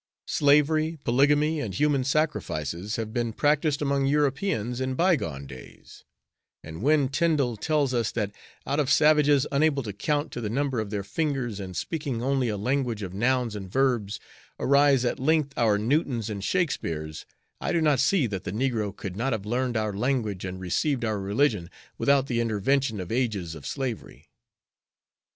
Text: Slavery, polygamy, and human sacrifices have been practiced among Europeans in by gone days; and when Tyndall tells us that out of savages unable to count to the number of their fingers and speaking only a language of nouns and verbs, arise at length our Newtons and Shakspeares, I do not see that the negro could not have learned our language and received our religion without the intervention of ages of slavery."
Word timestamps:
Slavery, 0.25 0.97
polygamy, 1.03 1.59
and 1.59 1.75
human 1.75 2.03
sacrifices 2.03 2.95
have 2.95 3.13
been 3.13 3.33
practiced 3.33 3.83
among 3.83 4.07
Europeans 4.07 4.81
in 4.81 4.95
by 4.95 5.15
gone 5.15 5.45
days; 5.45 6.05
and 6.63 6.81
when 6.81 7.07
Tyndall 7.07 7.55
tells 7.55 7.93
us 7.93 8.11
that 8.13 8.31
out 8.65 8.79
of 8.79 8.89
savages 8.91 9.45
unable 9.51 9.83
to 9.83 9.93
count 9.93 10.31
to 10.31 10.41
the 10.41 10.49
number 10.49 10.79
of 10.79 10.89
their 10.89 11.03
fingers 11.03 11.59
and 11.59 11.77
speaking 11.77 12.19
only 12.19 12.49
a 12.49 12.57
language 12.57 13.03
of 13.03 13.13
nouns 13.13 13.55
and 13.55 13.71
verbs, 13.71 14.19
arise 14.59 15.05
at 15.05 15.19
length 15.19 15.53
our 15.55 15.77
Newtons 15.77 16.31
and 16.31 16.41
Shakspeares, 16.43 17.27
I 17.59 17.71
do 17.71 17.79
not 17.79 17.99
see 17.99 18.25
that 18.25 18.43
the 18.43 18.51
negro 18.51 18.95
could 18.95 19.15
not 19.15 19.33
have 19.33 19.45
learned 19.45 19.77
our 19.77 19.93
language 19.93 20.45
and 20.45 20.59
received 20.59 21.05
our 21.05 21.19
religion 21.19 21.69
without 21.99 22.25
the 22.25 22.41
intervention 22.41 22.99
of 22.99 23.11
ages 23.11 23.53
of 23.53 23.67
slavery." 23.67 24.31